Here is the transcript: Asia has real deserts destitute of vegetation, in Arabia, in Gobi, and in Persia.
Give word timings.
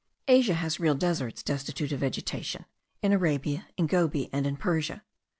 Asia 0.27 0.55
has 0.55 0.79
real 0.79 0.95
deserts 0.95 1.43
destitute 1.43 1.91
of 1.91 1.99
vegetation, 1.99 2.65
in 3.03 3.13
Arabia, 3.13 3.67
in 3.77 3.85
Gobi, 3.85 4.31
and 4.33 4.47
in 4.47 4.57
Persia. 4.57 5.03